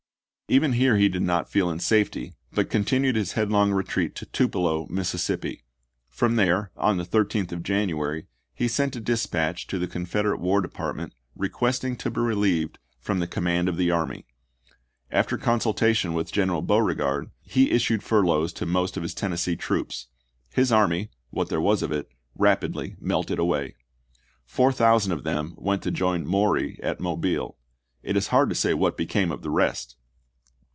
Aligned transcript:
Even 0.51 0.73
here 0.73 0.97
he 0.97 1.07
did 1.07 1.21
not 1.21 1.47
feel 1.49 1.69
in 1.69 1.79
safety, 1.79 2.33
but 2.51 2.69
con 2.69 2.83
tinued 2.83 3.15
his 3.15 3.31
headlong 3.31 3.71
retreat 3.71 4.15
to 4.15 4.25
Tupelo, 4.25 4.85
Missis 4.89 5.23
sippi. 5.23 5.61
From 6.09 6.35
there, 6.35 6.71
on 6.75 6.97
the 6.97 7.05
13th 7.05 7.53
of 7.53 7.63
January, 7.63 8.27
he 8.53 8.67
sent 8.67 8.97
a 8.97 8.99
dispatch 8.99 9.65
to 9.67 9.79
the 9.79 9.87
Confederate 9.87 10.41
War 10.41 10.59
Depart 10.59 10.97
ment 10.97 11.13
requesting 11.37 11.95
to 11.95 12.11
be 12.11 12.19
relieved 12.19 12.79
from 12.99 13.19
the 13.19 13.27
command 13.27 13.69
of 13.69 13.77
the 13.77 13.91
army. 13.91 14.25
After 15.09 15.37
consultation 15.37 16.11
with 16.11 16.33
General 16.33 16.61
Beauregard, 16.61 17.31
he 17.43 17.71
issued 17.71 18.03
furloughs 18.03 18.51
to 18.51 18.65
most 18.65 18.97
of 18.97 19.03
his 19.03 19.13
Tennessee 19.13 19.55
troops; 19.55 20.07
his 20.49 20.69
army, 20.69 21.11
what 21.29 21.47
there 21.47 21.61
was 21.61 21.81
of 21.81 21.93
it, 21.93 22.09
rapidly 22.35 22.97
melted 22.99 23.39
away. 23.39 23.77
Four 24.43 24.73
thousand 24.73 25.13
of 25.13 25.23
them 25.23 25.53
went 25.57 25.81
to 25.83 25.91
join 25.91 26.25
Maury 26.25 26.77
at 26.83 26.99
Mobile. 26.99 27.57
It 28.03 28.17
is 28.17 28.27
hard 28.27 28.49
to 28.49 28.55
say 28.55 28.73
what 28.73 28.97
became 28.97 29.31
of 29.31 29.43
the 29.43 29.49
rest. 29.49 29.95